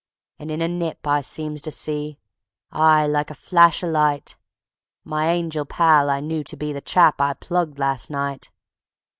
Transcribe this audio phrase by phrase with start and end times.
[0.39, 2.17] And in a nip I seemed to see:
[2.71, 4.35] Aye, like a flash o' light,
[5.05, 8.49] _My angel pal I knew to be The chap I plugged last night.